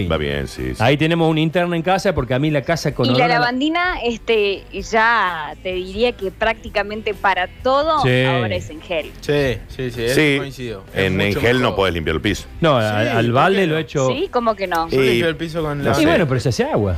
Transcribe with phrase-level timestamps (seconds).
[0.00, 0.76] Va bien, sí.
[0.76, 0.76] sí.
[0.78, 3.24] Ahí tenemos un interno en casa porque a mí la casa con Y olor la
[3.24, 8.22] a lavandina, este, ya te diría que prácticamente para todo Sí.
[8.24, 9.06] ahora es en gel.
[9.22, 10.84] Sí, sí, sí, eso Sí, coincido.
[10.94, 12.46] Es en, en mucho gel no puedes limpiar el piso.
[12.60, 13.78] No, al, Sí, al ¿por balde qué lo no?
[13.78, 14.08] he hecho.
[14.10, 14.28] ¿Sí?
[14.30, 14.88] ¿Cómo que no?
[14.88, 16.00] Yo Y- limpio el piso con la...
[16.00, 16.94] Y bueno, pero se hace agua.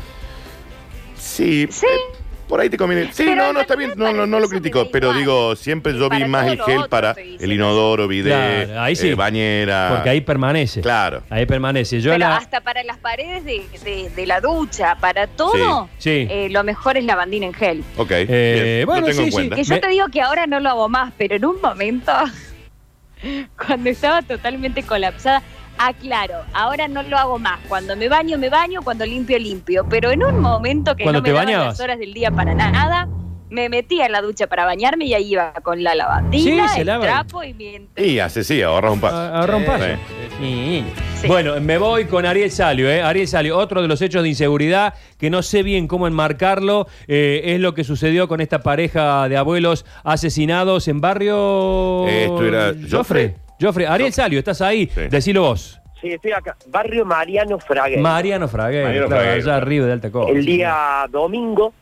[1.16, 1.68] Sí.
[1.70, 1.86] Sí.
[1.86, 2.16] eh,
[2.50, 3.10] por ahí te conviene.
[3.12, 3.92] Sí, Pero no, no está bien.
[3.96, 4.90] No, no, no lo critico.
[4.90, 5.18] Pero igual.
[5.20, 8.66] digo, siempre yo vi Para más todo el lo gel otro para el inodoro, bidet,
[8.66, 9.08] Claro, ahí sí.
[9.10, 9.88] eh, bañera.
[9.94, 10.80] Porque ahí permanece.
[10.82, 11.22] Claro.
[11.30, 12.00] Ahí permanece.
[12.00, 12.36] Yo Pero la.
[12.36, 16.26] hasta para las paredes de, de- de la ducha, para todo, Sí.
[16.28, 17.84] eh, lo mejor es lavandina en gel.
[17.96, 18.10] Ok.
[18.10, 19.56] Eh, bien, bueno, lo tengo sí, en sí, cuenta.
[19.56, 22.12] Que yo Me- te digo que ahora no lo hago más, pero en un momento,
[23.66, 25.42] cuando estaba totalmente colapsada,
[25.88, 27.58] aclaro, ahora no lo hago más.
[27.68, 29.86] Cuando me baño, me baño, cuando limpio, limpio.
[29.88, 31.78] Pero en un momento que ¿Cuando no te me daban bañabas?
[31.78, 33.08] las horas del día para nada,
[33.48, 36.80] me metía en la ducha para bañarme y ahí iba con la lavandina, Sí, se
[36.82, 37.02] el lava.
[37.04, 38.06] trapo y mientras...
[38.06, 39.16] Y hace sí, ahorras un paso.
[39.16, 39.84] a- Ahorra un paso.
[39.84, 39.92] sí,
[40.38, 40.84] Sí.
[41.22, 41.26] Sí.
[41.26, 43.02] Bueno, me voy con Ariel Salio, ¿eh?
[43.02, 47.42] Ariel Salio, otro de los hechos de inseguridad que no sé bien cómo enmarcarlo, eh,
[47.44, 52.06] es lo que sucedió con esta pareja de abuelos asesinados en barrio...
[52.08, 53.34] Esto era Joffre.
[53.60, 53.86] Joffre.
[53.86, 55.02] Ariel Salio, estás ahí, Sí.
[55.08, 55.80] decilo vos.
[56.00, 56.56] Sí, estoy acá.
[56.68, 57.98] Barrio Mariano Fraguer.
[58.00, 60.32] Mariano Fraguer, Mariano claro, Fraguer, allá arriba de Alta Costa.
[60.32, 61.74] el día domingo,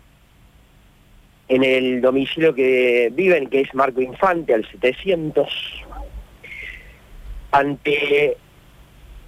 [1.48, 5.48] en el domicilio que viven, que es Marco Infante, al 700,
[7.52, 8.36] ante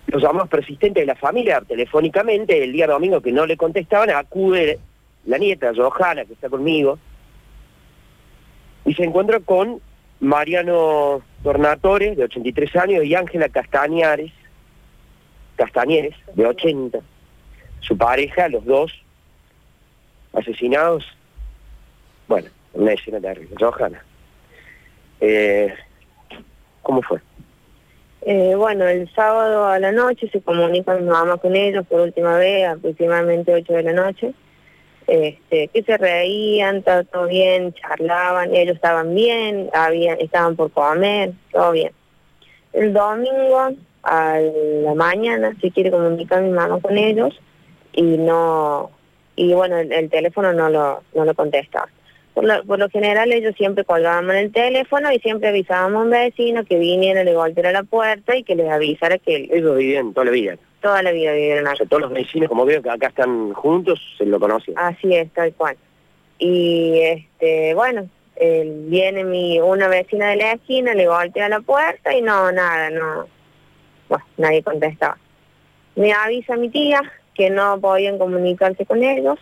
[0.09, 4.79] los llamados persistentes de la familia, telefónicamente, el día domingo que no le contestaban, acude
[5.27, 6.99] la nieta, Johanna, que está conmigo,
[8.85, 9.81] y se encuentra con
[10.19, 14.33] Mariano Tornatore, de 83 años, y Ángela Castañares,
[15.57, 16.99] Castañeres, de 80.
[17.81, 18.93] Su pareja, los dos,
[20.33, 21.05] asesinados,
[22.29, 23.57] bueno, una escena terrible.
[23.59, 24.03] Johanna,
[25.21, 25.75] eh,
[26.83, 27.21] ¿cómo fue?
[28.23, 32.37] Eh, bueno, el sábado a la noche se comunica mi mamá con ellos por última
[32.37, 34.35] vez, aproximadamente 8 de la noche,
[35.11, 41.73] este, que se reían, todo bien, charlaban, ellos estaban bien, habían, estaban por comer, todo
[41.73, 41.91] bien.
[42.73, 43.71] El domingo
[44.05, 47.39] a la mañana se quiere comunicar mi mamá con ellos
[47.93, 48.91] y no,
[49.35, 51.89] y bueno, el, el teléfono no lo, no lo contestaba.
[52.35, 56.79] Por lo, general ellos siempre colgábamos el teléfono y siempre avisábamos a un vecino que
[56.79, 60.57] viniera, le golpeara la puerta y que les avisara que Ellos vivían toda la vida.
[60.81, 61.77] Toda la vida vivieron O acá.
[61.77, 64.75] sea, todos los vecinos, como veo que acá están juntos, se lo conocen.
[64.77, 65.77] Así es, tal cual.
[66.39, 72.15] Y este, bueno, eh, viene mi una vecina de la esquina, le golpea la puerta
[72.15, 73.27] y no, nada, no,
[74.09, 75.19] bueno, nadie contestaba.
[75.97, 77.03] Me avisa mi tía
[77.35, 79.39] que no podían comunicarse con ellos,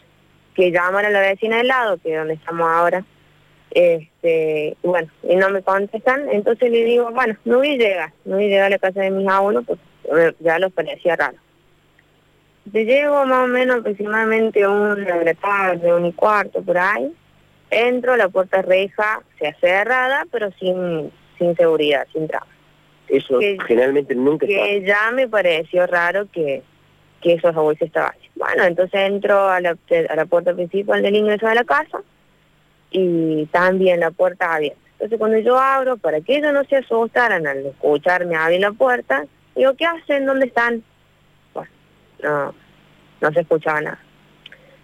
[0.55, 3.05] que llaman a la vecina del lado, que es donde estamos ahora,
[3.71, 8.13] este, y bueno, y no me contestan, entonces le digo, bueno, no voy a llegar,
[8.25, 9.77] no voy a llegar a la casa de mis abuelos, eh,
[10.41, 11.37] ya los parecía raro.
[12.73, 17.15] Te llego más o menos aproximadamente una de la tarde, un y cuarto por ahí.
[17.71, 22.47] Entro, la puerta reja se hace cerrada, pero sin, sin seguridad, sin traba.
[23.09, 24.63] Eso Que- generalmente nunca está.
[24.65, 26.63] Que ya me pareció raro que,
[27.23, 28.13] que esos abuelos estaban.
[28.35, 29.77] Bueno, entonces entro a la,
[30.11, 32.01] a la puerta principal del ingreso de la casa
[32.91, 34.79] y también la puerta abierta.
[34.93, 39.25] Entonces cuando yo abro, para que ellos no se asustaran al escucharme abrir la puerta,
[39.59, 40.27] digo, ¿qué hacen?
[40.27, 40.83] ¿Dónde están?
[41.53, 41.71] Bueno,
[42.23, 42.55] no,
[43.21, 43.99] no se escuchaba nada.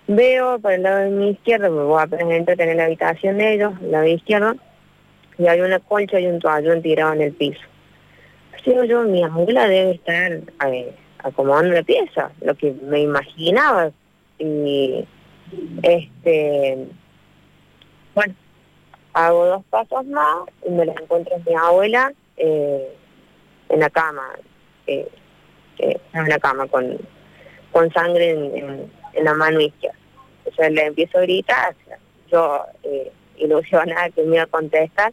[0.07, 3.55] Veo por el lado de mi izquierda, me voy a presentar en la habitación de
[3.55, 4.57] ellos, el lado izquierdo,
[5.39, 7.61] y hay una colcha y un toallón tirado en el piso.
[8.65, 10.41] Digo yo, mi abuela debe estar
[11.19, 13.91] acomodando la pieza, lo que me imaginaba.
[14.39, 15.07] Y
[15.83, 16.87] este,
[18.15, 18.35] bueno,
[19.13, 22.89] hago dos pasos más y me la encuentro mi abuela eh,
[23.69, 24.31] en la cama,
[24.87, 25.09] eh,
[25.79, 26.99] eh, en la cama con,
[27.73, 28.91] con sangre en,
[29.23, 29.99] la mano izquierda.
[30.45, 31.75] O le empiezo a gritar,
[32.31, 35.13] yo eh, ilusionada que me iba a contestar,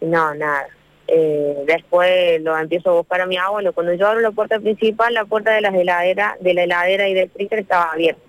[0.00, 0.68] no, nada.
[1.06, 3.72] Eh, después lo empiezo a buscar a mi abuelo.
[3.72, 7.14] Cuando yo abro la puerta principal, la puerta de la heladera, de la heladera y
[7.14, 8.20] del freezer estaba abierta.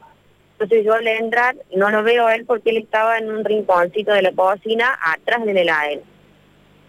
[0.54, 4.14] Entonces yo al entrar no lo veo a él porque él estaba en un rinconcito
[4.14, 6.02] de la cocina atrás de la heladera.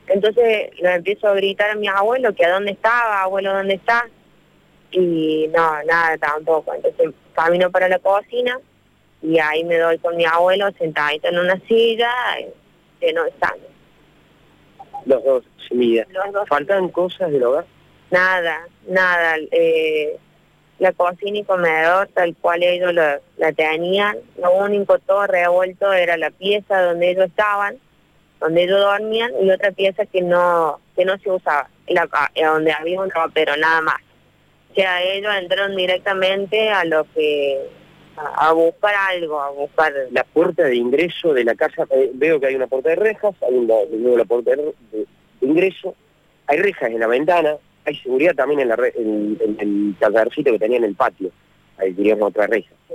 [0.06, 4.08] Entonces lo empiezo a gritar a mi abuelo que a dónde estaba, abuelo, ¿dónde está?
[4.90, 6.74] Y no, nada tampoco.
[6.74, 8.58] Entonces camino para la cocina
[9.22, 12.52] y ahí me doy con mi abuelo sentadito en una silla, eh,
[13.00, 13.68] lleno de sangre.
[15.06, 16.04] Los dos, sin
[16.48, 17.64] ¿Faltan cosas del hogar?
[18.10, 19.36] Nada, nada.
[19.52, 20.16] Eh,
[20.80, 26.16] la cocina y comedor tal cual ellos lo- la tenían, lo único todo revuelto era
[26.16, 27.76] la pieza donde ellos estaban,
[28.40, 33.00] donde ellos dormían y otra pieza que no que no se usaba, la, donde había
[33.00, 33.96] un ropero, nada más.
[34.70, 37.58] O sea, ellos entraron directamente a lo que
[38.16, 42.38] a, a buscar algo, a buscar La puerta de ingreso de la casa, eh, veo
[42.40, 43.74] que hay una puerta de rejas, hay una,
[44.16, 44.56] la puerta de,
[44.92, 45.06] de-
[45.40, 45.94] de ingreso,
[46.46, 47.56] hay rejas en la ventana,
[47.86, 51.30] hay seguridad también en, la re- en, en el tallercito que tenía en el patio,
[51.78, 52.70] ahí diríamos otra reja.
[52.88, 52.94] sí.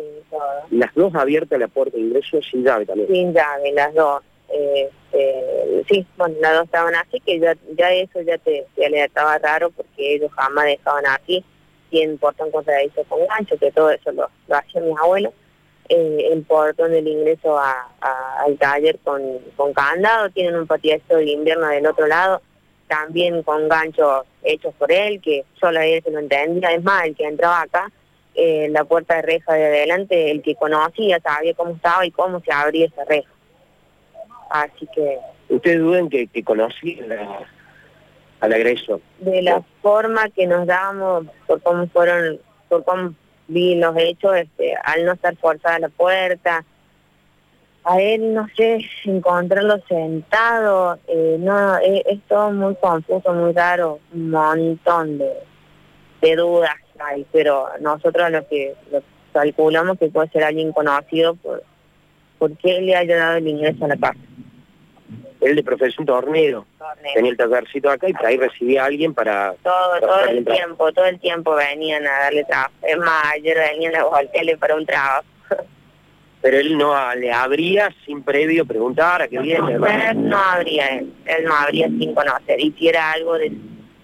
[0.72, 3.08] Las dos abiertas la puerta de ingreso sin llave también.
[3.10, 4.22] sin llave, las dos.
[4.56, 8.90] Eh, eh, sí, bueno, las dos estaban así, que ya, ya eso ya te, ya
[8.90, 11.44] le estaba raro porque ellos jamás dejaban así.
[11.90, 15.34] Tienen portón contradicho con gancho, que todo eso lo, lo hacía mi abuelo.
[15.88, 19.22] Eh, el portón del ingreso al taller con,
[19.56, 22.42] con candado, tienen un patio de invierno del otro lado,
[22.88, 26.74] también con ganchos hechos por él, que solo él se lo entendía.
[26.74, 27.92] Es más, el que entraba acá,
[28.34, 32.42] eh, la puerta de reja de adelante, el que conocía, sabía cómo estaba y cómo
[32.42, 33.30] se abría esa reja.
[34.50, 35.18] Así que
[35.50, 37.40] ¿Ustedes dudan que, que conocí la-
[38.42, 39.00] al agresor?
[39.20, 42.40] de la forma que nos damos, por cómo fueron,
[42.70, 43.14] por cómo
[43.48, 46.66] vi los hechos, este, al no estar forzada la puerta,
[47.84, 54.00] a él, no sé, encontrarlo sentado, eh, no, es, es todo muy confuso, muy raro,
[54.12, 55.32] un montón de,
[56.22, 59.04] de dudas hay, pero nosotros lo que lo
[59.34, 61.62] calculamos que puede ser alguien conocido por,
[62.38, 64.20] por qué le haya dado el ingreso a la casa.
[65.42, 66.66] Él de profesión tornero,
[67.14, 69.54] tenía el tallercito acá y por ahí recibía a alguien para...
[69.62, 69.96] Todo,
[70.28, 72.74] el tiempo, todo el tiempo venían a darle trabajo.
[72.82, 75.26] Es más, ayer venían a voltearle para un trabajo.
[76.42, 79.80] Pero él no le abría sin previo preguntar a qué viene.
[79.80, 82.60] Pero él no habría, él, él no habría sin conocer.
[82.60, 83.52] Y si era algo de,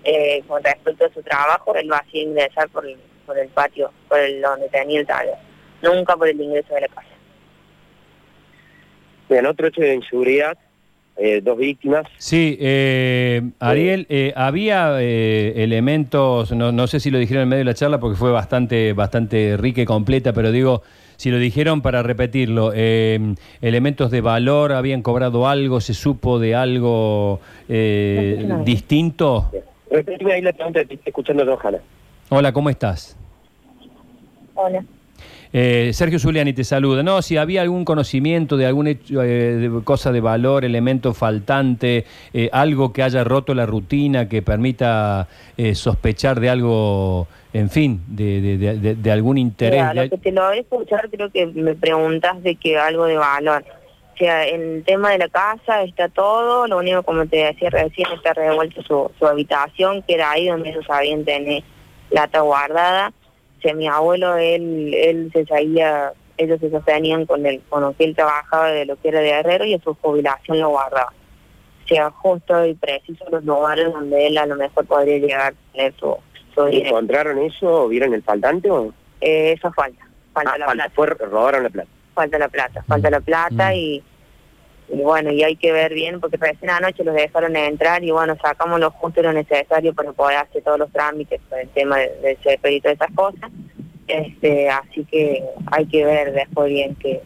[0.04, 3.92] eh, con respecto a su trabajo, él lo hacía ingresar por el, por el patio,
[4.08, 5.36] por el donde tenía el taller.
[5.82, 7.11] Nunca por el ingreso de la casa.
[9.32, 10.58] En otro hecho de inseguridad,
[11.18, 17.18] eh, dos víctimas, Sí, eh, Ariel, eh, había eh, elementos, no, no sé si lo
[17.20, 20.82] dijeron en medio de la charla porque fue bastante, bastante rica y completa, pero digo,
[21.18, 23.20] si lo dijeron para repetirlo, eh,
[23.62, 27.40] elementos de valor, habían cobrado algo, se supo de algo
[27.70, 29.52] eh, No distinto.
[29.92, 31.78] repetime ahí la pregunta que te estoy escuchando, Johanna.
[32.30, 33.16] Hola, ¿cómo estás?
[34.56, 34.84] Hola.
[35.54, 37.04] Eh, Sergio Zuliani te saluda.
[37.04, 42.94] No, si había algún conocimiento de hecho, eh, cosa de valor, elemento faltante, eh, algo
[42.94, 45.28] que haya roto la rutina, que permita
[45.58, 49.82] eh, sospechar de algo, en fin, de, de- de- de- de algún interés.
[49.82, 53.06] Mira, lo que te lo voy a escuchar, creo que me preguntas de que algo
[53.06, 53.66] de valor.
[54.14, 57.70] O sea, en el tema de la casa está todo, lo único, como te decía
[57.72, 61.64] recién, está revuelto su, su habitación, que era ahí donde ellos sabían tener
[62.10, 63.12] plata guardada.
[63.76, 68.16] Mi abuelo, él, él se seguía, ellos se sostenían con, el, con lo que él
[68.16, 71.14] trabajaba de lo que era de herrero y a su jubilación lo guardaba.
[71.84, 75.72] O sea, justo y preciso los lugares donde él a lo mejor podría llegar a
[75.74, 76.16] tener su,
[76.56, 76.90] su dinero.
[76.90, 78.94] ¿Encontraron eso o vieron el faltante o...?
[79.20, 81.90] Eh, eso falta, falta Ah, la falta, plata fue, robaron la plata.
[82.16, 83.76] falta la plata, falta la plata Mm.
[83.76, 84.04] y,
[84.94, 88.36] y bueno, y hay que ver bien porque recién anoche los dejaron entrar y bueno,
[88.42, 91.98] sacamos lo justo y lo necesario para poder hacer todos los trámites por el tema
[91.98, 93.50] de- del CEPER y todas esas cosas.
[94.08, 97.22] Este, así que hay que ver después bien qué,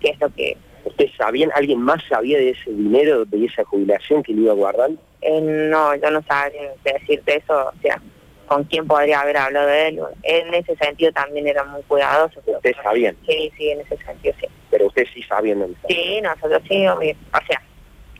[0.00, 0.56] qué es lo que...
[0.84, 5.00] ¿Ustedes sabían, alguien más sabía de ese dinero, de esa jubilación que le iba guardando?
[5.20, 8.00] eh, no, yo no sabría decirte eso, o sea,
[8.48, 10.00] con quién podría haber hablado de él.
[10.24, 12.40] En ese sentido también era muy cuidadoso.
[12.44, 14.46] Ustedes sabían, Sí, sí, en ese sentido sí.
[14.82, 15.94] Pero ustedes sí sabían dónde estaba.
[15.94, 17.14] Sí, nosotros sí, obvio.
[17.32, 17.62] o sea,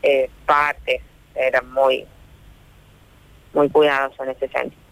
[0.03, 1.03] eh, parte,
[1.35, 2.07] era muy,
[3.53, 4.83] muy cuidadoso en ese sentido.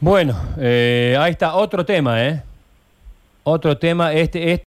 [0.00, 2.42] Bueno, eh, ahí está otro tema, ¿eh?
[3.44, 4.52] Otro tema, este, este